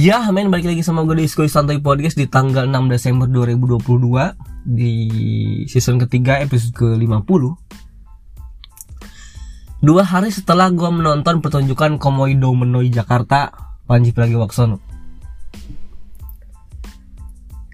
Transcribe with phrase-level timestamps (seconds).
[0.00, 4.32] Ya, men balik lagi sama gue di Skoy Santai Podcast di tanggal 6 Desember 2022
[4.64, 4.94] di
[5.68, 7.20] season ketiga episode ke-50.
[9.84, 13.52] Dua hari setelah gue menonton pertunjukan Komodo Menoi Jakarta,
[13.84, 14.80] Panji Pragiwaksono.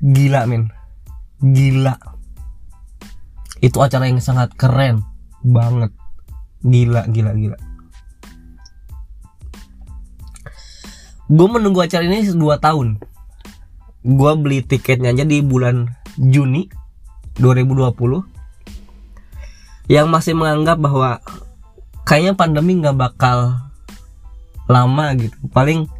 [0.02, 0.74] Gila, men.
[1.38, 1.94] Gila.
[3.62, 4.98] Itu acara yang sangat keren
[5.46, 5.94] banget.
[6.66, 7.65] Gila, gila, gila.
[11.26, 12.98] Gue menunggu acara ini 2 tahun.
[14.06, 16.70] Gue beli tiketnya aja di bulan Juni
[17.42, 17.94] 2020
[19.90, 21.18] yang masih menganggap bahwa
[22.06, 23.58] kayaknya pandemi nggak bakal
[24.70, 25.34] lama gitu.
[25.50, 25.90] Paling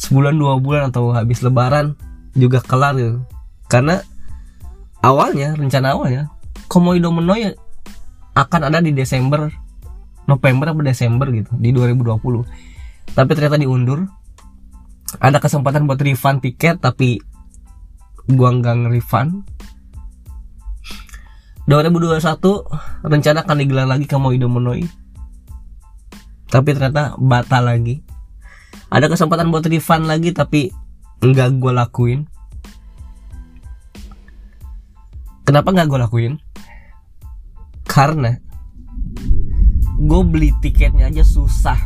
[0.00, 1.92] sebulan dua bulan atau habis lebaran
[2.32, 3.20] juga kelar gitu.
[3.68, 4.00] Karena
[5.04, 6.32] awalnya rencana awalnya
[6.68, 7.52] Komodo Menoi
[8.36, 9.50] akan ada di Desember
[10.28, 12.46] November atau Desember gitu di 2020
[13.10, 14.06] tapi ternyata diundur
[15.18, 17.18] ada kesempatan buat refund tiket tapi
[18.30, 19.42] gua nggak nge-refund.
[21.66, 22.18] 2021
[23.06, 25.00] rencana akan digelar lagi ke Moido Monoi
[26.50, 28.02] tapi ternyata batal lagi.
[28.90, 30.74] Ada kesempatan buat refund lagi tapi
[31.22, 32.20] nggak gue lakuin.
[35.46, 36.32] Kenapa nggak gue lakuin?
[37.86, 38.34] Karena
[40.00, 41.78] gue beli tiketnya aja susah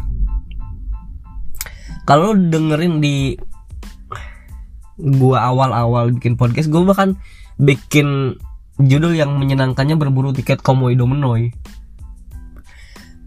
[2.04, 3.36] kalau dengerin di
[4.96, 7.18] gua awal-awal bikin podcast gua bahkan
[7.58, 8.38] bikin
[8.78, 11.54] judul yang menyenangkannya berburu tiket Komodo Menoi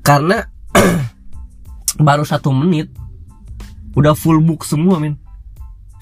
[0.07, 0.47] karena
[2.07, 2.87] baru satu menit
[3.97, 5.17] udah full book semua men.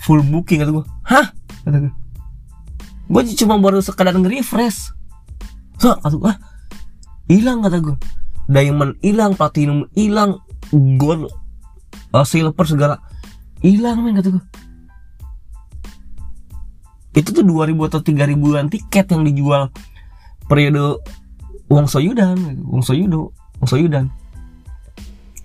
[0.06, 0.86] Full booking kata gua.
[1.08, 1.34] Hah?
[1.66, 1.94] Kata gua.
[3.10, 4.94] Gua cuma baru sekadar nge-refresh.
[5.82, 6.38] So, kata gua
[7.32, 7.98] hilang kata gua.
[8.46, 10.38] Diamond hilang platinum hilang
[11.02, 11.34] gold
[12.16, 12.96] uh, silver segala.
[13.60, 14.40] Hilang men kata
[17.16, 19.72] itu tuh 2000 atau 3000an tiket yang dijual.
[20.46, 21.00] Periode
[21.72, 22.38] Wong Soyudan
[22.68, 23.32] Wong Soyudo
[23.64, 24.12] Wong Soyudan.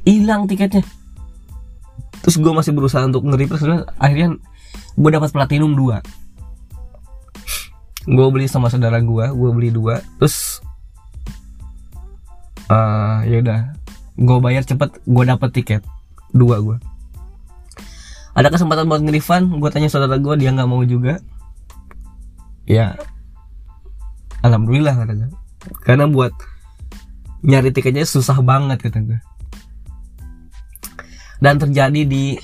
[0.02, 0.82] Hilang tiketnya.
[2.20, 3.64] Terus gue masih berusaha untuk nge-repress
[3.96, 4.36] akhirnya
[4.98, 6.20] gue dapat platinum 2
[8.10, 10.02] gue beli sama saudara gue gue beli dua.
[10.18, 10.58] Terus
[12.66, 13.60] uh, ya udah.
[14.18, 15.82] Gue bayar cepet gue dapat tiket
[16.30, 16.78] dua gue
[18.30, 19.58] ada kesempatan buat nge-refund?
[19.58, 21.18] Gue tanya saudara gue dia nggak mau juga.
[22.62, 22.94] Ya.
[24.40, 25.30] Alhamdulillah kata gue
[25.84, 26.32] karena buat
[27.44, 29.20] nyari tiketnya susah banget kata gue
[31.44, 32.40] dan terjadi di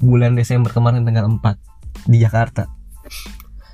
[0.00, 2.68] bulan Desember kemarin tanggal 4 di Jakarta.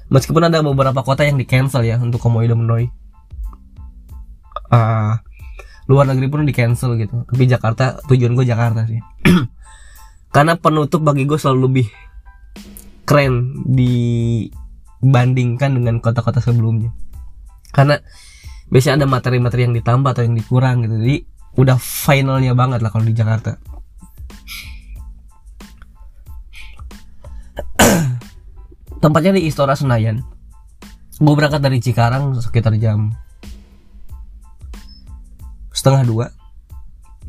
[0.07, 2.87] Meskipun ada beberapa kota yang di cancel ya untuk Komodo Menoi
[4.71, 5.19] uh,
[5.87, 7.23] luar negeri pun di cancel gitu.
[7.27, 8.99] Tapi Jakarta tujuan gue Jakarta sih.
[10.35, 11.87] Karena penutup bagi gue selalu lebih
[13.07, 16.91] keren dibandingkan dengan kota-kota sebelumnya.
[17.71, 17.95] Karena
[18.67, 20.99] biasanya ada materi-materi yang ditambah atau yang dikurang gitu.
[20.99, 21.23] Jadi
[21.57, 23.55] udah finalnya banget lah kalau di Jakarta.
[29.03, 30.19] Tempatnya di Istora Senayan.
[31.17, 33.17] Gue berangkat dari Cikarang sekitar jam
[35.87, 36.27] setengah dua.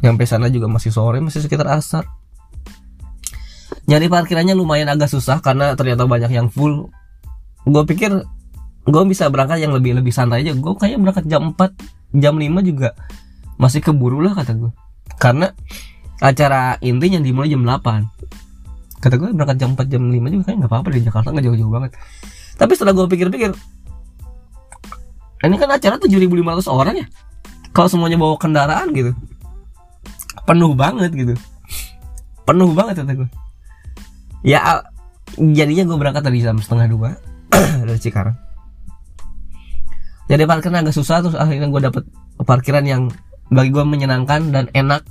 [0.01, 2.09] Nyampe sana juga masih sore masih sekitar asar.
[3.85, 6.90] Nyari parkirannya lumayan agak susah karena ternyata banyak yang full.
[7.69, 8.09] Gue pikir
[8.90, 10.57] gue bisa berangkat yang lebih lebih santai aja.
[10.57, 12.97] Gue kayak berangkat jam 4 jam 5 juga
[13.62, 14.69] masih keburu lah kata gue
[15.18, 15.50] karena
[16.22, 20.72] acara intinya dimulai jam 8 kata gue berangkat jam 4 jam 5 juga kayak nggak
[20.72, 21.91] apa-apa di Jakarta nggak jauh-jauh banget.
[22.57, 23.53] Tapi setelah gue pikir-pikir
[25.45, 27.07] ini kan acara 7.500 orang ya
[27.78, 29.14] kalau semuanya bawa kendaraan gitu
[30.48, 31.36] penuh banget gitu.
[32.48, 33.30] Penuh banget kata gue
[34.48, 34.80] ya
[35.36, 37.10] jadinya gue berangkat dari jam setengah dua
[37.88, 38.38] dari Cikarang.
[40.28, 42.04] Jadi parkiran agak susah terus akhirnya gue dapet
[42.48, 43.01] parkiran yang
[43.51, 45.04] bagi gue menyenangkan dan enak.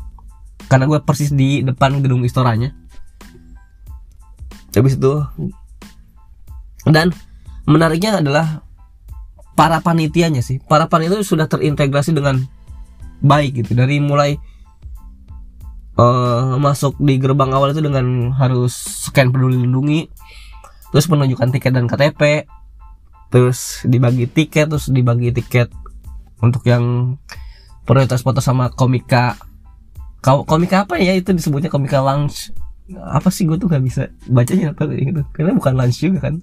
[0.67, 2.73] Karena gue persis di depan gedung istoranya.
[4.73, 5.25] Habis itu
[6.89, 7.13] dan
[7.69, 8.65] menariknya adalah
[9.57, 10.61] para panitianya sih.
[10.65, 12.45] Para panitia sudah terintegrasi dengan
[13.21, 13.73] baik gitu.
[13.77, 14.37] Dari mulai
[16.01, 18.73] uh, masuk di gerbang awal itu dengan harus
[19.09, 20.09] scan peduli lindungi
[20.95, 22.47] terus menunjukkan tiket dan KTP
[23.29, 25.69] terus dibagi tiket terus dibagi tiket
[26.41, 27.17] untuk yang
[27.83, 29.37] prioritas foto sama komika
[30.23, 31.15] komika apa ya?
[31.15, 32.51] Itu disebutnya komika lounge.
[32.91, 33.47] Apa sih?
[33.47, 35.23] Gue tuh gak bisa bacanya apa gitu.
[35.35, 36.35] Karena bukan lunch juga kan.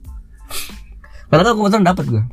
[1.28, 2.24] Karena kan kebetulan dapat gue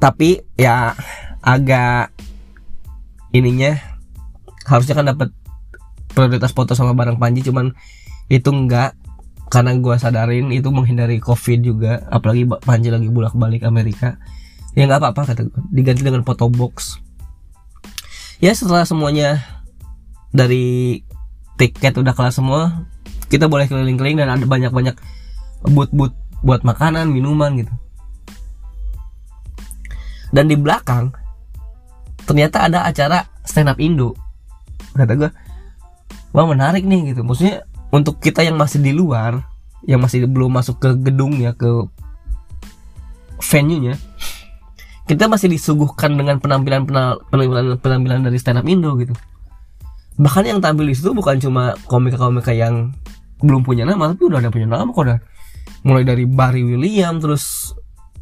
[0.00, 0.96] tapi ya
[1.44, 2.10] agak
[3.36, 3.76] ininya
[4.64, 5.28] harusnya kan dapat
[6.10, 7.76] prioritas foto sama bareng Panji cuman
[8.32, 8.96] itu enggak.
[9.50, 14.16] Karena gua sadarin itu menghindari covid juga apalagi Panji lagi bolak balik Amerika.
[14.78, 15.60] Ya nggak apa-apa kata gua.
[15.68, 17.02] Diganti dengan foto box.
[18.38, 19.42] Ya setelah semuanya
[20.30, 21.02] dari
[21.58, 22.88] tiket udah kelar semua
[23.28, 24.96] kita boleh keliling-keliling dan ada banyak-banyak
[25.68, 27.74] booth-booth buat makanan minuman gitu
[30.30, 31.10] dan di belakang
[32.24, 34.14] ternyata ada acara stand up Indo.
[34.94, 35.30] Kata gue
[36.34, 37.26] wah menarik nih gitu.
[37.26, 39.42] Maksudnya untuk kita yang masih di luar
[39.86, 41.88] yang masih belum masuk ke gedungnya ke
[43.40, 43.96] venue nya
[45.08, 49.16] kita masih disuguhkan dengan penampilan penampilan penampilan dari stand up Indo gitu.
[50.20, 52.94] Bahkan yang tampil di situ bukan cuma komika-komika yang
[53.40, 55.18] belum punya nama tapi udah ada punya nama kok dah
[55.84, 57.72] mulai dari Barry William terus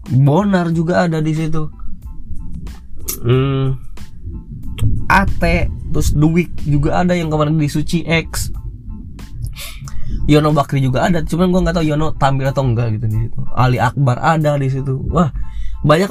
[0.09, 1.69] Bonar juga ada di situ
[3.23, 3.67] hmm,
[5.09, 8.53] Ate terus Duik juga ada yang kemarin di Suci X.
[10.29, 13.41] Yono Bakri juga ada cuman gua nggak tahu Yono tampil atau enggak gitu di situ.
[13.57, 15.01] Ali Akbar ada di situ.
[15.09, 15.33] Wah
[15.81, 16.11] banyak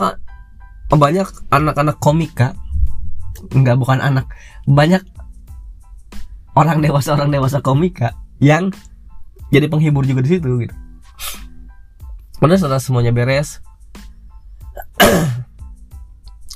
[0.90, 2.58] banyak anak-anak komika
[3.54, 4.26] enggak bukan anak.
[4.66, 5.06] Banyak
[6.58, 8.74] orang dewasa orang dewasa komika yang
[9.54, 10.76] jadi penghibur juga di situ gitu.
[12.38, 13.62] Kemudian setelah semuanya beres,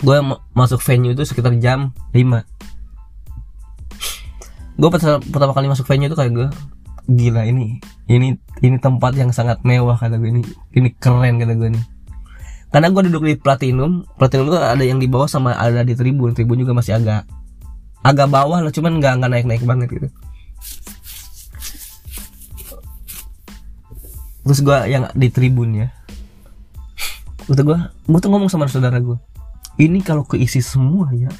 [0.02, 0.18] gue
[0.58, 2.42] masuk venue itu sekitar jam 5
[4.82, 6.48] Gue pertama kali masuk venue itu kayak gue
[7.12, 7.78] gila ini
[8.10, 10.42] ini ini tempat yang sangat mewah kata gue ini
[10.74, 11.86] ini keren kata gue nih
[12.72, 16.32] karena gue duduk di platinum platinum itu ada yang di bawah sama ada di tribun
[16.32, 17.28] tribun juga masih agak
[18.02, 20.08] agak bawah lah cuman nggak nggak naik naik banget gitu.
[24.42, 25.88] Terus gue yang di tribun ya.
[27.46, 27.78] Kata gue
[28.10, 29.20] gue tuh ngomong sama saudara gue
[29.80, 31.32] ini kalau keisi semua ya.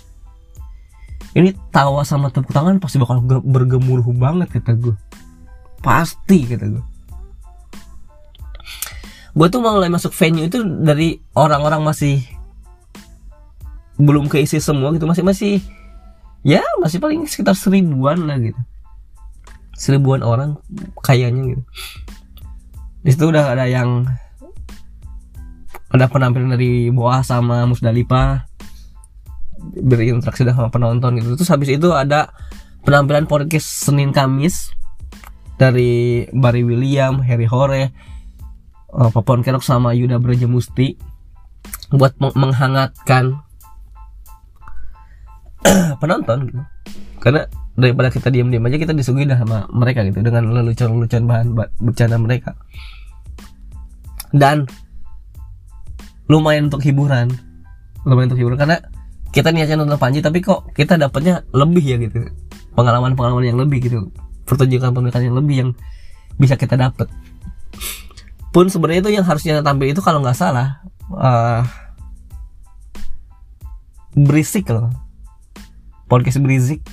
[1.32, 4.96] Ini tawa sama tepuk tangan pasti bakal ge- bergemuruh banget kata gue
[5.80, 6.84] pasti kata gue
[9.32, 12.20] gue tuh mulai masuk venue itu dari orang-orang masih
[13.96, 15.08] belum keisi semua gitu.
[15.08, 15.54] Masih masih
[16.44, 18.60] ya masih paling sekitar seribuan lah gitu.
[19.78, 20.60] Seribuan orang
[21.00, 21.64] kayaknya gitu.
[23.02, 24.04] Di situ udah ada yang
[25.92, 28.48] ada penampilan dari Boa sama Musdalifah
[29.62, 32.34] berinteraksi sama penonton gitu terus habis itu ada
[32.82, 34.74] penampilan podcast Senin Kamis
[35.62, 37.94] dari Barry William, Harry Hore,
[38.98, 40.98] uh, Papon Kerok sama Yuda Braja Musti
[41.94, 43.38] buat meng- menghangatkan
[46.02, 46.62] penonton gitu.
[47.22, 47.46] Karena
[47.78, 52.58] daripada kita diam-diam aja kita disuguhi sama mereka gitu dengan lelucon-lelucon bahan ba- bercanda mereka.
[54.34, 54.66] Dan
[56.32, 57.28] lumayan untuk hiburan.
[58.08, 58.80] Lumayan untuk hiburan karena
[59.36, 62.32] kita niatnya nonton Panji tapi kok kita dapatnya lebih ya gitu.
[62.72, 64.08] Pengalaman-pengalaman yang lebih gitu.
[64.48, 65.70] Pertunjukan-pertunjukan yang lebih yang
[66.40, 67.12] bisa kita dapat.
[68.56, 70.80] Pun sebenarnya itu yang harusnya tampil itu kalau nggak salah
[71.12, 71.64] eh,
[74.16, 74.92] berisik loh
[76.12, 76.84] podcast berisik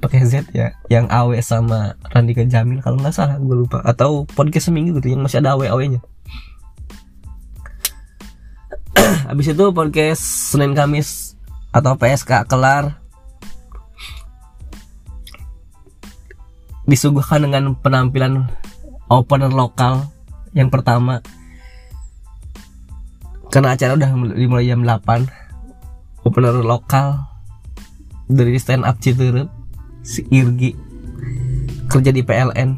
[0.00, 4.72] pakai Z ya yang Awe sama Randika Jamil kalau nggak salah gue lupa atau podcast
[4.72, 6.00] seminggu gitu yang masih ada Awe nya
[9.28, 11.38] habis itu podcast Senin Kamis
[11.72, 13.00] atau PSK kelar.
[16.84, 18.50] Disuguhkan dengan penampilan
[19.06, 20.10] opener lokal
[20.52, 21.22] yang pertama.
[23.52, 27.20] Karena acara udah dimulai jam 8 opener lokal
[28.30, 29.50] dari stand up Citeureup
[30.02, 30.72] si Irgi
[31.86, 32.70] kerja di PLN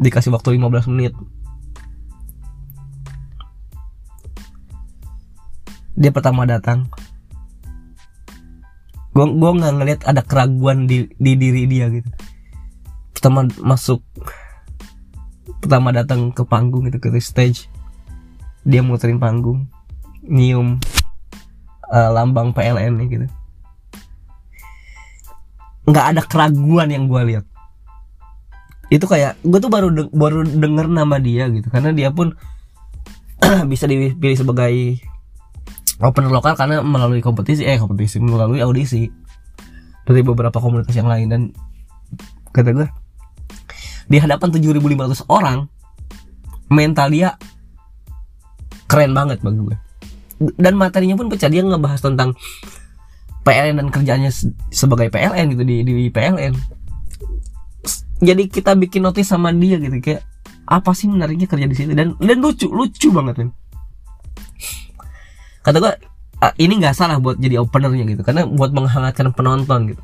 [0.00, 1.12] dikasih waktu 15 menit
[5.98, 6.86] dia pertama datang.
[9.10, 12.06] Gue gue nggak ngeliat ada keraguan di, di diri dia gitu.
[13.10, 13.98] Pertama masuk
[15.58, 17.66] pertama datang ke panggung gitu ke stage.
[18.62, 19.66] Dia muterin panggung
[20.22, 20.78] nyium
[21.90, 23.26] eh, lambang PLN gitu.
[25.90, 27.44] Nggak ada keraguan yang gue lihat.
[28.86, 32.38] Itu kayak gue tuh baru de- baru denger nama dia gitu karena dia pun
[33.72, 35.02] bisa dipilih sebagai
[35.98, 39.10] opener lokal karena melalui kompetisi eh kompetisi melalui audisi.
[40.08, 41.42] Dari beberapa komunitas yang lain dan
[42.52, 42.88] kata gue
[44.08, 45.68] di hadapan 7.500 orang
[46.72, 47.36] mental dia
[48.88, 49.76] keren banget bagi gue
[50.56, 52.32] dan materinya pun pecah dia ngebahas tentang
[53.44, 56.56] PLN dan kerjanya se- sebagai PLN gitu di di PLN
[58.24, 60.24] jadi kita bikin notis sama dia gitu kayak
[60.68, 63.48] apa sih menariknya kerja di sini dan dan lucu lucu banget kan
[65.62, 65.94] kata gue
[66.62, 68.22] ini nggak salah buat jadi openernya gitu.
[68.22, 70.02] Karena buat menghangatkan penonton gitu.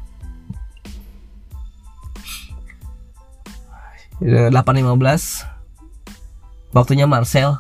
[4.24, 7.58] 8.15 waktunya Marcel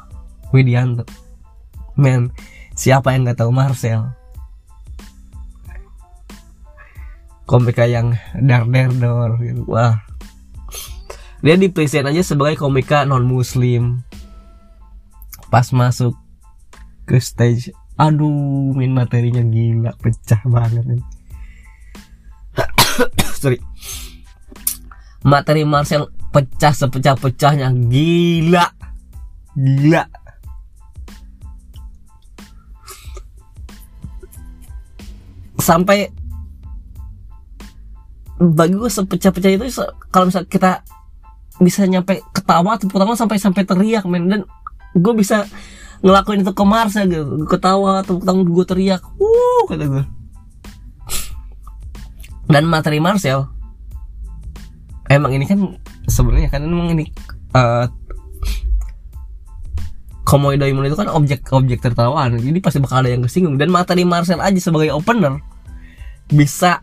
[0.54, 1.04] Widianto.
[1.94, 2.30] Men
[2.74, 4.14] siapa yang nggak tahu Marcel?
[7.44, 9.62] Komika yang dar dar dor gitu.
[9.68, 10.00] wah.
[11.44, 14.00] Dia di present aja sebagai komika non muslim
[15.52, 16.16] pas masuk
[17.04, 21.04] ke stage aduh main materinya gila pecah banget nih
[23.40, 23.58] sorry.
[25.24, 28.66] Materi Marcel pecah sepecah-pecahnya gila.
[29.56, 30.04] Gila.
[35.56, 36.12] Sampai
[38.36, 39.64] bagi gue sepecah-pecah itu
[40.12, 40.70] kalau misalnya kita
[41.62, 44.28] bisa nyampe ketawa tepuk tangan sampai sampai teriak men.
[44.28, 44.40] Dan
[44.92, 45.48] gue bisa
[46.04, 47.48] ngelakuin itu ke Mars ya gitu.
[47.48, 49.02] Ketawa tepuk tangan gue teriak.
[49.16, 50.04] Wuh kata gue
[52.48, 53.48] dan materi Marcel
[55.08, 55.58] emang ini kan
[56.08, 57.08] sebenarnya kan emang ini
[57.56, 57.88] uh,
[60.24, 62.40] Komodo Imun itu kan objek-objek tertawaan.
[62.40, 63.60] Jadi pasti bakal ada yang kesinggung.
[63.60, 65.36] Dan materi Marcel aja sebagai opener
[66.32, 66.80] bisa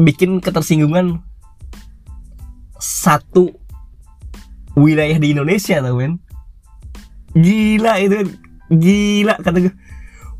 [0.00, 1.20] bikin ketersinggungan
[2.80, 3.52] satu
[4.72, 6.16] wilayah di Indonesia tau men
[7.36, 8.32] gila itu
[8.72, 9.74] gila kata gue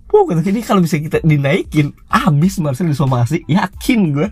[0.07, 3.43] Wah kata ini kalau bisa kita dinaikin habis Marcel disomasi.
[3.51, 4.29] Yakin gue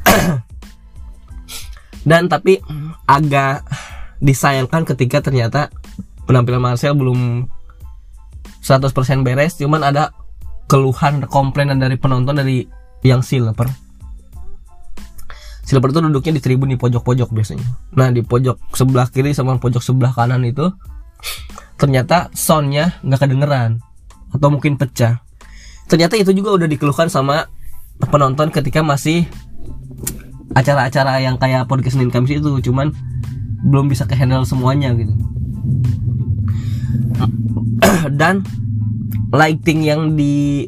[2.10, 2.58] dan tapi
[3.06, 3.62] agak
[4.18, 5.70] disayangkan ketika ternyata
[6.26, 7.46] penampilan Marcel belum
[8.58, 8.90] 100%
[9.22, 9.54] beres.
[9.54, 10.10] Cuman ada
[10.66, 12.66] keluhan komplainan dari penonton dari
[13.06, 13.89] yang silver
[15.70, 17.62] silver itu duduknya di tribun di pojok-pojok biasanya.
[17.94, 20.66] Nah di pojok sebelah kiri sama pojok sebelah kanan itu
[21.78, 23.78] ternyata soundnya nggak kedengeran
[24.34, 25.22] atau mungkin pecah.
[25.86, 27.46] Ternyata itu juga udah dikeluhkan sama
[28.02, 29.30] penonton ketika masih
[30.58, 32.90] acara-acara yang kayak podcast Senin Kamis itu cuman
[33.70, 35.14] belum bisa ke handle semuanya gitu.
[38.18, 38.42] Dan
[39.30, 40.66] lighting yang di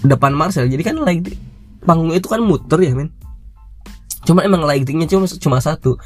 [0.00, 1.36] depan Marcel jadi kan lighting
[1.84, 3.10] panggung itu kan muter ya men
[4.28, 5.96] cuma emang lightingnya cuma cuma satu.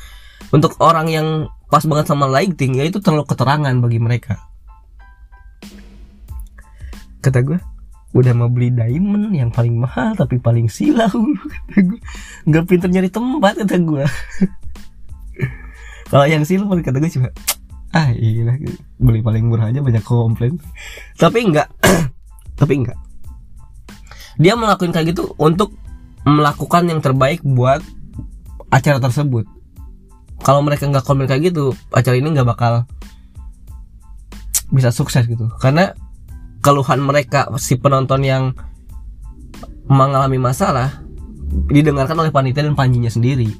[0.54, 1.26] Untuk orang yang
[1.66, 4.38] pas banget sama lighting ya itu terlalu keterangan bagi mereka.
[7.18, 7.58] Kata gue
[8.12, 11.10] udah mau beli diamond yang paling mahal tapi paling silau.
[11.50, 11.98] Kata gue
[12.46, 14.04] nggak pinter nyari tempat kata gue
[16.12, 17.32] kalau yang silver kata gue cuma
[17.96, 18.52] ah iya
[19.00, 20.60] beli paling murah aja banyak komplain.
[21.16, 21.72] Tapi enggak
[22.60, 23.00] tapi enggak
[24.36, 25.72] dia melakukan kayak gitu untuk
[26.28, 27.80] melakukan yang terbaik buat
[28.72, 29.44] acara tersebut.
[30.42, 32.88] Kalau mereka nggak komen kayak gitu acara ini nggak bakal
[34.72, 35.52] bisa sukses gitu.
[35.60, 35.92] Karena
[36.64, 38.56] keluhan mereka si penonton yang
[39.86, 41.04] mengalami masalah
[41.68, 43.52] didengarkan oleh panitia dan panjinya sendiri.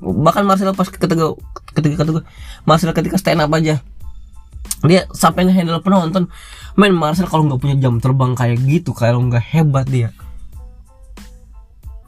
[0.00, 1.34] Bahkan Marcel pas ketika
[1.74, 2.22] ketika ketika
[2.64, 3.82] Marcel ketika stand up aja
[4.86, 6.30] dia sampai ngehandle penonton.
[6.78, 10.14] Main Marcel kalau nggak punya jam terbang kayak gitu kalau nggak hebat dia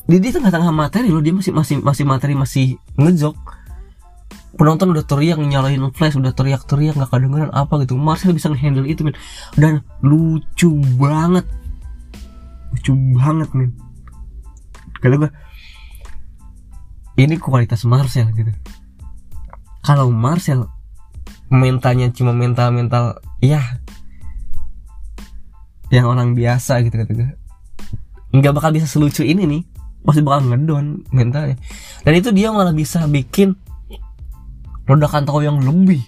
[0.08, 3.36] di di tengah-tengah materi loh dia masih masih masih materi masih ngejok.
[4.52, 7.96] Penonton udah teriak nyalahin flash udah teriak-teriak nggak kedengeran apa gitu.
[7.96, 9.16] Marcel bisa ngehandle itu men
[9.56, 11.48] dan lucu banget.
[12.74, 13.72] Lucu banget men
[15.02, 15.30] kalau gue
[17.18, 18.54] ini kualitas Marcel gitu.
[19.82, 20.70] Kalau Marcel
[21.50, 23.60] mentalnya cuma mental mental ya
[25.92, 27.28] yang orang biasa gitu kata gue
[28.32, 29.62] nggak bakal bisa selucu ini nih
[30.02, 31.56] pasti bakal ngedon mentalnya.
[32.02, 33.54] Dan itu dia malah bisa bikin
[34.86, 36.02] ledakan tawa yang lebih.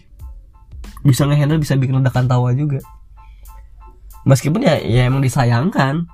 [1.07, 2.83] Bisa ngehandle bisa bikin ledakan tawa juga.
[4.27, 6.11] Meskipun ya ya emang disayangkan.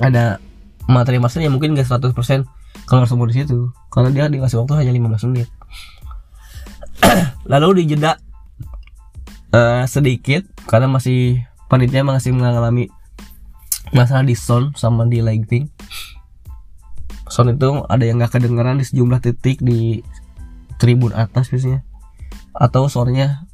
[0.00, 0.40] Ada
[0.88, 2.16] materi Marcel yang mungkin gak 100%
[2.88, 3.68] keluar semua di situ.
[3.92, 5.48] Karena dia dikasih waktu hanya 15 menit.
[7.52, 8.16] Lalu dijeda
[9.52, 12.88] uh, sedikit karena masih panitia masih mengalami
[13.92, 15.68] masalah di sound sama di lighting
[17.32, 20.04] sound itu ada yang nggak kedengeran di sejumlah titik di
[20.76, 21.80] tribun atas biasanya.
[22.52, 23.48] Atau suaranya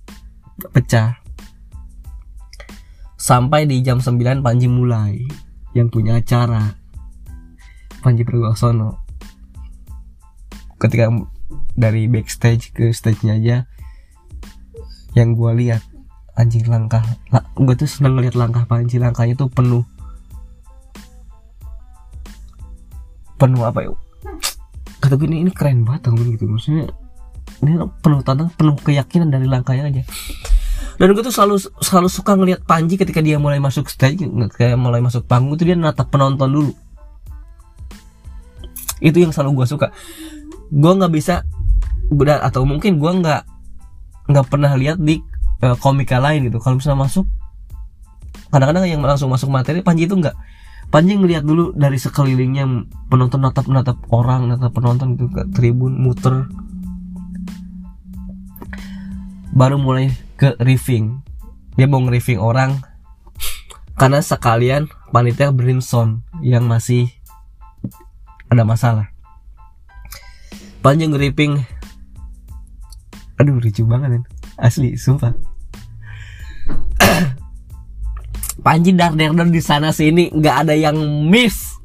[0.75, 1.23] pecah.
[3.15, 5.23] Sampai di jam 9 Panji mulai
[5.79, 6.75] yang punya acara.
[8.03, 8.99] Panji Pragiwaksono.
[10.83, 11.15] Ketika
[11.79, 13.57] dari backstage ke stage-nya aja
[15.15, 15.83] yang gue lihat
[16.35, 18.99] anjing langkah lah, gue tuh seneng ngeliat langkah Panji.
[18.99, 19.87] Langkahnya tuh penuh
[23.39, 23.91] penuh apa ya?
[24.99, 26.45] Kata gue ini, ini keren banget gitu.
[26.51, 26.91] Maksudnya
[27.63, 30.03] ini penuh tantang penuh keyakinan dari langkahnya aja.
[30.99, 34.27] Dan gue tuh selalu selalu suka ngeliat Panji ketika dia mulai masuk stage
[34.59, 36.73] kayak mulai masuk panggung itu dia natap penonton dulu.
[38.99, 39.95] Itu yang selalu gue suka.
[40.75, 41.47] Gue nggak bisa
[42.43, 43.43] atau mungkin gue nggak
[44.29, 45.23] nggak pernah lihat di
[45.63, 46.59] uh, komika lain gitu.
[46.59, 47.31] Kalau misalnya masuk
[48.51, 50.35] kadang-kadang yang langsung masuk materi Panji itu nggak
[50.89, 52.65] Panji ngelihat dulu dari sekelilingnya
[53.13, 56.49] penonton natap natap orang natap penonton itu ke tribun muter.
[59.53, 60.09] Baru mulai
[60.41, 61.21] ke riffing.
[61.77, 62.81] Dia mau nge orang.
[63.99, 67.11] Karena sekalian panitia Brinson yang masih
[68.49, 69.13] ada masalah.
[70.81, 71.59] Panjang ripping
[73.39, 74.27] aduh lucu banget
[74.59, 75.31] asli sumpah
[78.59, 80.99] Panji dar dar di sana sini nggak ada yang
[81.31, 81.79] miss.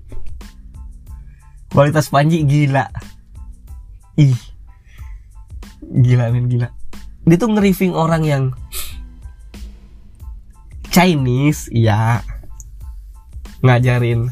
[1.70, 2.90] Kualitas Panji gila.
[4.18, 4.38] Ih.
[5.82, 6.70] Gila men gila.
[7.24, 8.44] Dia tuh nge orang yang
[10.94, 12.22] Chinese ya
[13.66, 14.30] ngajarin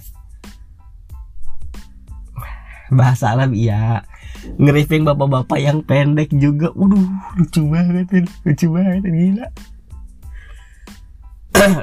[2.93, 4.05] bahasa Arab iya.
[4.41, 6.73] Ngeriving bapak-bapak yang pendek juga.
[6.73, 7.05] Waduh
[7.37, 9.47] lucu banget lucu banget gila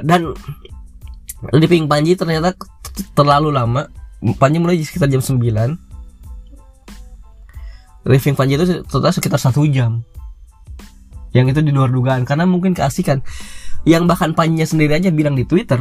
[0.03, 0.35] dan
[1.55, 2.53] living Panji ternyata
[3.15, 3.87] terlalu lama.
[4.35, 5.39] Panji mulai sekitar jam 9
[8.07, 10.03] living Panji itu ternyata sekitar satu jam.
[11.31, 12.25] Yang itu di luar dugaan.
[12.25, 13.21] Karena mungkin keasikan.
[13.87, 15.79] Yang bahkan Panji sendiri aja bilang di Twitter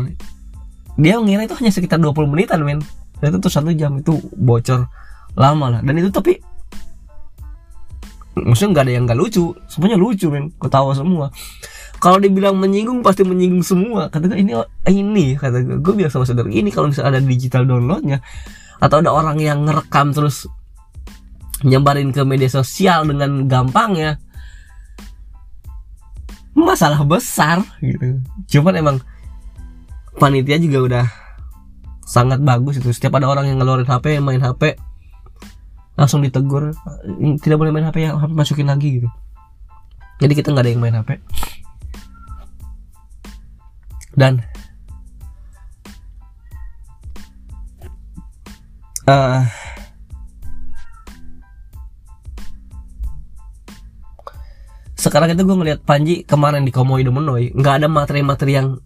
[0.99, 2.83] dia mengira itu hanya sekitar 20 menitan men.
[3.23, 4.03] Dan itu satu jam.
[4.03, 4.87] Itu bocor
[5.39, 5.81] lama lah.
[5.83, 6.39] Dan itu tapi
[8.39, 9.55] maksudnya nggak ada yang nggak lucu.
[9.71, 10.51] Semuanya lucu men.
[10.59, 11.31] Ketawa semua
[11.99, 14.07] kalau dibilang menyinggung pasti menyinggung semua.
[14.07, 14.55] Kata gue ini
[14.87, 18.23] ini kata gue gue bilang sama saudara ini kalau misalnya ada digital downloadnya
[18.79, 20.47] atau ada orang yang ngerekam terus
[21.67, 24.23] nyebarin ke media sosial dengan gampangnya
[26.55, 28.23] masalah besar gitu.
[28.47, 28.97] Cuman emang
[30.19, 31.07] panitia juga udah
[32.07, 32.95] sangat bagus itu.
[32.95, 34.79] Setiap ada orang yang ngeluarin HP main HP
[35.99, 36.71] langsung ditegur
[37.43, 39.09] tidak boleh main HP ya masukin lagi gitu.
[40.23, 41.19] Jadi kita nggak ada yang main HP
[44.19, 44.43] dan
[49.07, 49.47] uh,
[54.99, 58.83] sekarang itu gue ngeliat Panji kemarin di Komoy Demenoi nggak ada materi-materi yang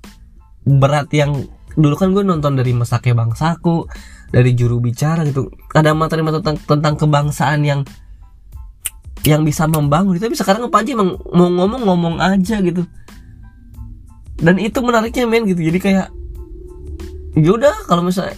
[0.68, 1.32] berat yang
[1.72, 3.88] dulu kan gue nonton dari Mesake Bangsaku
[4.28, 5.48] dari juru bicara gitu.
[5.72, 7.80] Ada materi-materi tentang, tentang kebangsaan yang
[9.24, 10.20] yang bisa membangun.
[10.20, 12.84] Tapi sekarang Panji mau ngomong ngomong aja gitu
[14.42, 15.62] dan itu menariknya men gitu.
[15.62, 16.08] Jadi kayak
[17.38, 18.34] yaudah kalau misalnya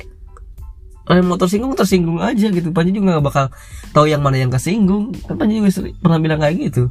[1.09, 2.73] yang mau tersinggung tersinggung aja gitu.
[2.73, 3.47] Panji juga gak bakal
[3.93, 5.13] tahu yang mana yang kesinggung.
[5.25, 6.89] Kan Panji juga pernah bilang kayak gitu.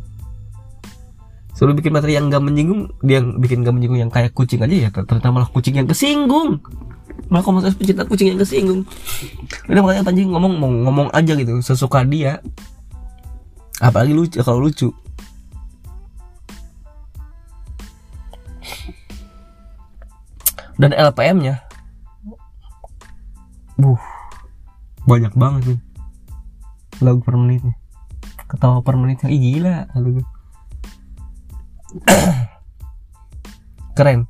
[1.53, 4.89] Suruh bikin materi yang gak menyinggung Dia bikin gak menyinggung yang kayak kucing aja ya
[4.89, 6.61] Ternyata malah kucing yang kesinggung.
[7.29, 8.85] Malah komunitas pecinta kucing yang kesinggung.
[9.69, 12.41] Udah makanya Panji ngomong mau ngomong aja gitu sesuka dia.
[13.81, 14.93] Apalagi lucu kalau lucu
[20.83, 21.63] dan LPM nya
[23.79, 24.03] buh.
[25.07, 25.79] Banyak banget nih
[27.03, 27.75] lagu per menitnya.
[28.47, 29.31] Ketawa per menitnya.
[29.31, 30.19] Ih gila lagu
[33.97, 34.27] keren.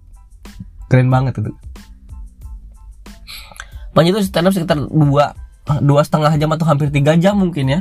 [0.90, 1.52] Keren banget itu.
[3.94, 5.38] Panji itu stand up sekitar dua
[5.82, 7.80] dua setengah jam atau hampir tiga jam mungkin ya.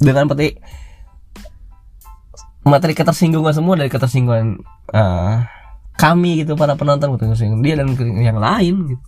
[0.00, 0.56] Dengan peti
[2.64, 4.64] materi ketersinggungan semua dari ketersinggungan
[4.96, 5.44] uh,
[6.00, 9.04] kami gitu para penonton ketersinggungan dia dan yang lain gitu.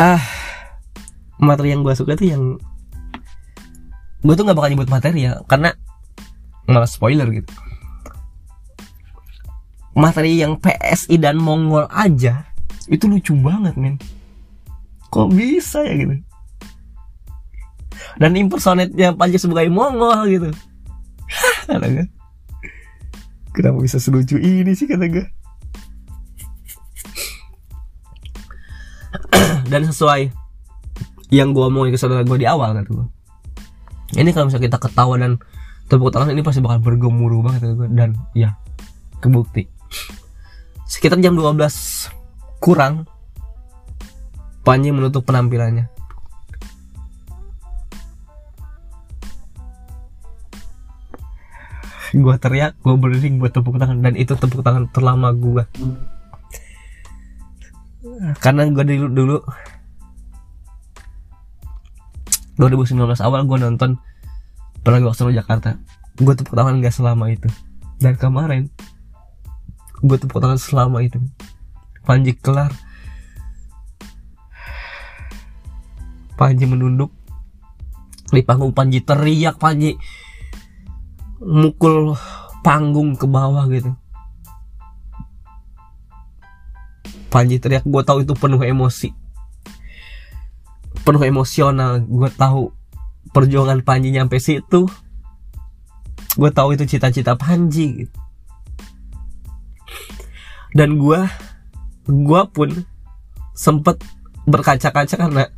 [0.00, 0.24] Ah
[1.36, 2.42] materi yang gue suka tuh yang
[4.24, 5.76] gue tuh nggak bakal nyebut materi ya karena
[6.64, 7.52] malah spoiler gitu.
[9.96, 12.44] Materi yang PSI dan Mongol aja
[12.88, 13.96] itu lucu banget men.
[15.12, 16.20] Kok bisa ya gitu?
[18.16, 20.48] Dan impersonate-nya Panji sebagai Mongol gitu.
[21.68, 22.08] Gue
[23.56, 25.24] kenapa bisa selucu ini sih kata gue
[29.72, 30.28] dan sesuai
[31.32, 33.06] yang gue omongin ke saudara gue di awal kata gue
[34.20, 35.40] ini kalau misalnya kita ketawa dan
[35.88, 38.54] tepuk tangan ini pasti bakal bergemuruh banget kata gue dan ya
[39.20, 39.66] kebukti.
[40.86, 41.58] Sekitar jam 12
[42.62, 43.10] kurang
[44.66, 45.86] Panji menutup penampilannya.
[52.16, 55.68] Gue teriak, gue berdiri, gue tepuk tangan dan itu tepuk tangan terlama gue.
[58.40, 59.38] Karena gue dulu dulu
[62.56, 64.00] 2019 awal gue nonton
[64.86, 65.74] Pernah waktu Jakarta.
[66.14, 67.50] Gue tepuk tangan gak selama itu.
[67.98, 68.70] Dan kemarin
[69.98, 71.18] gue tepuk tangan selama itu.
[72.06, 72.70] Panji kelar.
[76.38, 77.10] Panji menunduk.
[78.30, 79.98] Di panggung Panji teriak Panji
[81.40, 82.16] mukul
[82.64, 83.92] panggung ke bawah gitu.
[87.28, 89.12] Panji teriak gue tahu itu penuh emosi.
[91.04, 92.72] Penuh emosional gue tahu
[93.30, 94.88] perjuangan Panji nyampe situ.
[96.36, 98.08] Gue tahu itu cita-cita Panji
[100.76, 101.20] dan gue
[102.04, 102.70] gue pun
[103.56, 103.96] sempet
[104.44, 105.48] berkaca-kaca karena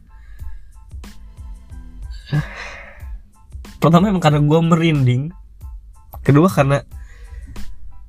[3.82, 5.22] pertama emang karena gue merinding
[6.22, 6.83] kedua karena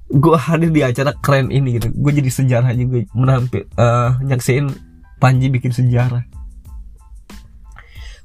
[0.10, 1.94] gue hadir di acara keren ini gitu.
[1.94, 4.74] Gue jadi sejarah juga menampil uh, nyaksiin
[5.20, 6.24] Panji bikin sejarah.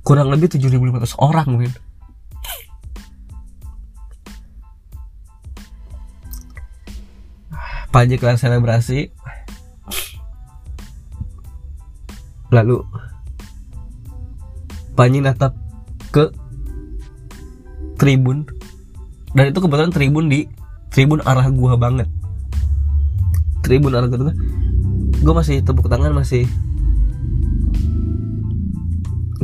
[0.06, 1.72] Kurang lebih 7.500 orang mungkin
[7.90, 9.10] Panji kelar selebrasi.
[12.50, 12.82] Lalu
[14.94, 15.58] Panji natap
[16.14, 16.30] ke
[17.98, 18.46] tribun
[19.34, 20.46] dan itu kebetulan tribun di
[20.94, 22.06] tribun arah gua banget.
[23.66, 24.32] Tribun arah gua
[25.22, 26.46] gua masih tepuk tangan masih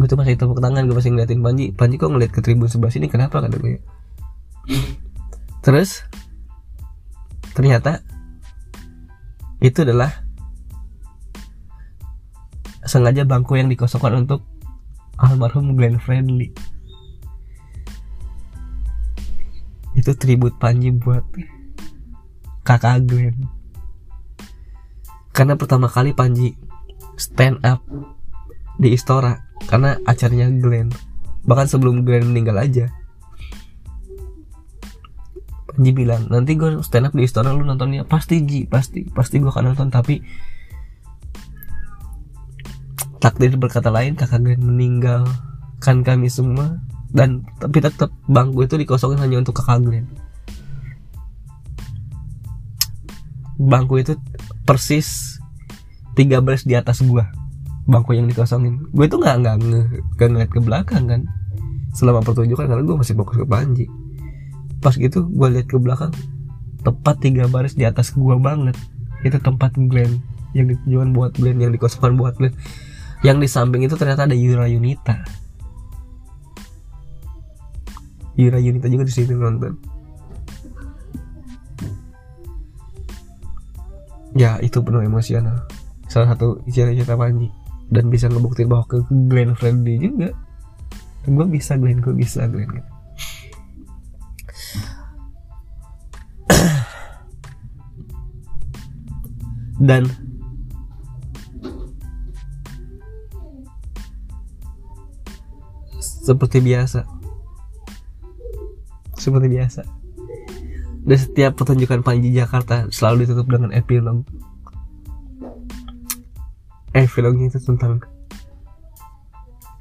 [0.00, 1.76] gue tuh masih tepuk tangan gue masih ngeliatin Panji.
[1.76, 3.44] Panji kok ngeliat ke tribun sebelah sini kenapa?
[3.44, 3.76] Kata gue
[5.60, 6.08] terus
[7.52, 8.00] ternyata
[9.60, 10.24] itu adalah
[12.88, 14.40] sengaja bangku yang dikosongkan untuk
[15.20, 16.48] almarhum Glenn Friendly
[19.94, 21.24] itu tribut Panji buat
[22.62, 23.36] kakak Glenn.
[25.34, 26.54] Karena pertama kali Panji
[27.18, 27.82] stand up
[28.78, 30.92] di Istora karena acaranya Glenn.
[31.44, 32.86] Bahkan sebelum Glenn meninggal aja.
[35.70, 38.06] Panji bilang nanti gue stand up di Istora lu nontonnya.
[38.06, 39.88] Pasti Ji pasti pasti gue akan nonton.
[39.90, 40.22] Tapi
[43.18, 45.26] takdir berkata lain kakak Glenn meninggal
[45.80, 46.76] kan kami semua
[47.10, 50.06] dan tapi tetap bangku itu dikosongin hanya untuk kakak Glenn
[53.60, 54.16] bangku itu
[54.64, 55.36] persis
[56.16, 57.28] tiga belas di atas gua.
[57.84, 58.80] Bangku yang dikosongin.
[58.94, 59.54] Gue itu nggak nggak
[60.16, 61.20] nggak ngeliat ke belakang kan.
[61.92, 63.86] Selama pertunjukan karena gue masih fokus ke Panji.
[64.80, 66.14] Pas gitu gue lihat ke belakang
[66.80, 68.78] tepat tiga baris di atas gua banget.
[69.20, 70.24] Itu tempat Glenn
[70.56, 72.56] yang ditujukan buat Glenn yang dikosongkan buat Glenn.
[73.20, 75.20] Yang di samping itu ternyata ada Yura Yunita
[78.40, 79.76] Yura Yunita juga di situ nonton.
[84.32, 85.68] Ya itu penuh emosional
[86.08, 87.52] salah satu cerita Panji.
[87.90, 90.30] Dan bisa ngebuktiin bahwa ke Glenn Friendly juga.
[91.26, 92.00] Gue bisa Glenn.
[92.00, 92.90] Gue bisa Glenn gitu.
[99.86, 100.06] dan
[105.98, 107.19] seperti biasa
[109.20, 109.82] seperti biasa.
[111.04, 114.24] Dan setiap pertunjukan Panji Jakarta selalu ditutup dengan epilog.
[116.96, 118.00] Epilognya itu tentang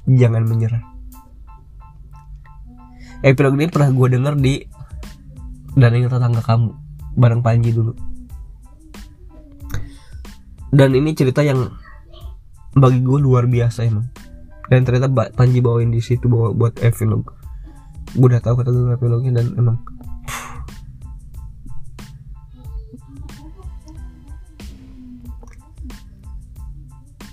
[0.04, 0.84] jangan menyerah.
[3.20, 4.54] Epilog ini pernah gue denger di
[5.76, 6.72] dan ini tetangga kamu
[7.16, 7.96] bareng Panji dulu.
[10.70, 11.66] Dan ini cerita yang
[12.78, 14.06] bagi gue luar biasa emang.
[14.70, 17.39] Dan ternyata Panji bawain di situ buat epilog
[18.16, 19.78] gue udah tahu kata gue epilognya dan emang.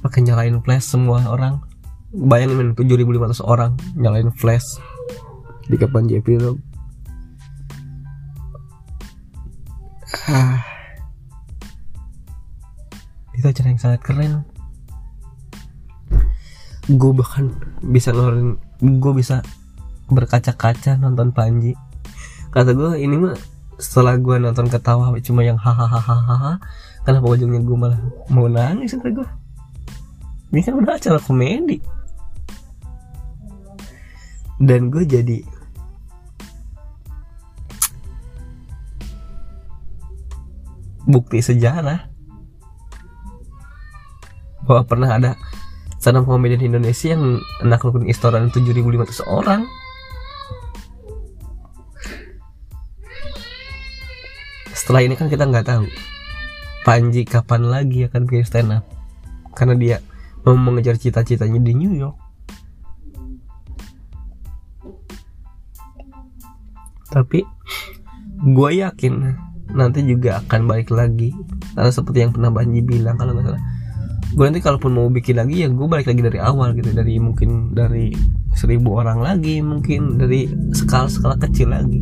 [0.05, 1.61] Pakai nyalain flash semua orang.
[2.13, 4.79] Bayangin men 7500 orang nyalain flash.
[5.67, 6.55] Di Panji epilog
[10.31, 10.59] ah.
[13.35, 14.43] Itu acara yang sangat keren.
[16.87, 17.51] Gue bahkan
[17.83, 19.43] bisa ngeluarin gue bisa
[20.07, 21.75] berkaca-kaca nonton Panji.
[22.51, 23.35] Kata gue ini mah
[23.77, 26.57] setelah gue nonton ketawa cuma yang hahaha
[27.05, 28.01] kenapa ujungnya gue malah
[28.33, 29.27] mau nangis kata gue
[30.51, 31.77] ini kan udah acara komedi.
[34.57, 35.45] Dan gue jadi
[41.07, 42.09] bukti sejarah
[44.67, 45.31] bahwa pernah ada
[46.01, 49.63] stand komedian Indonesia yang naklukin Istora 7500 orang
[54.87, 55.83] setelah ini kan kita nggak tahu.
[56.87, 58.87] Panji kapan lagi akan bikin stand up?
[59.51, 59.99] Karena dia
[60.47, 62.15] mau mengejar cita-citanya di New York.
[67.11, 67.43] Tapi
[68.47, 69.13] gue yakin
[69.75, 71.35] nanti juga akan balik lagi.
[71.75, 73.63] Karena seperti yang pernah Panji bilang kalau nggak salah.
[74.39, 76.95] Gue nanti kalaupun mau bikin lagi ya gue balik lagi dari awal gitu.
[76.95, 78.15] Dari mungkin dari
[78.55, 81.99] seribu orang lagi mungkin dari skala skala kecil lagi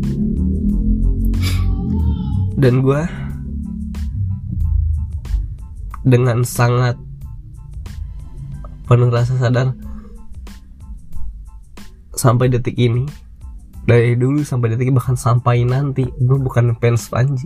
[2.55, 3.01] dan gue
[6.07, 6.95] dengan sangat
[8.87, 9.75] penuh rasa sadar
[12.15, 13.03] sampai detik ini
[13.85, 17.45] dari dulu sampai detik ini, bahkan sampai nanti gue bukan fans Panji.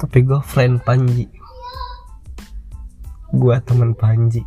[0.00, 1.28] Tapi gue friend Panji.
[3.28, 4.40] Gue temen Panji.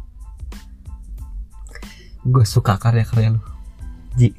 [2.25, 3.41] Gue suka karya-karya lu.
[4.17, 4.33] Ji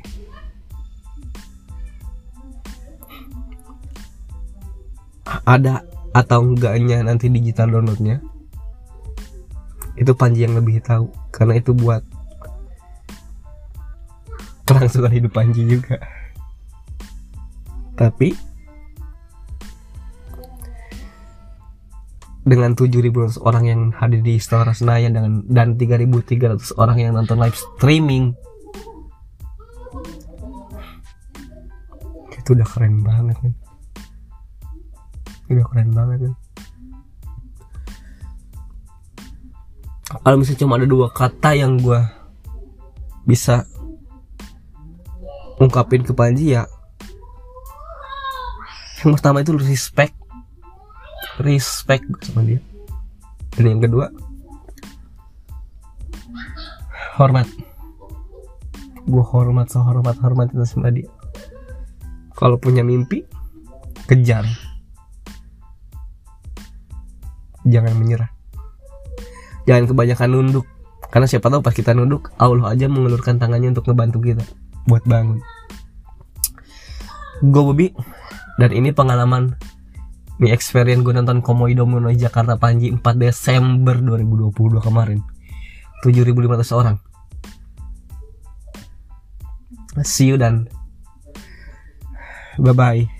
[5.46, 8.18] ada atau enggaknya nanti digital downloadnya
[9.96, 11.08] itu Panji yang lebih tahu.
[11.32, 12.04] Karena itu buat
[14.68, 15.96] kelangsungan hidup Panji juga.
[17.96, 18.36] Tapi
[22.46, 27.58] dengan 7.000 orang yang hadir di Istora Senayan dengan dan 3.300 orang yang nonton live
[27.58, 28.38] streaming
[32.38, 33.65] itu udah keren banget kan
[35.50, 36.34] udah keren banget kan
[40.22, 42.00] kalau misalnya cuma ada dua kata yang gue
[43.26, 43.66] bisa
[45.58, 46.66] ungkapin ke Panji ya
[49.06, 50.18] yang pertama itu respect.
[51.38, 52.58] Respect sama dia.
[53.54, 54.10] Dan yang kedua
[57.14, 57.46] hormat.
[59.06, 61.06] Gue hormat sehormat hormat itu sama dia.
[62.34, 63.22] Kalau punya mimpi
[64.10, 64.42] kejar
[67.66, 68.30] jangan menyerah.
[69.66, 70.66] Jangan kebanyakan nunduk.
[71.10, 74.44] Karena siapa tahu pas kita nunduk Allah aja mengelurkan tangannya untuk ngebantu kita
[74.86, 75.42] buat bangun.
[77.44, 77.86] Gue Bobby
[78.56, 79.54] dan ini pengalaman
[80.36, 85.20] ini experience gue nonton Komoi Domino Jakarta Panji 4 Desember 2022 kemarin.
[86.04, 86.96] 7500 orang.
[90.04, 90.68] See you dan
[92.60, 93.15] bye bye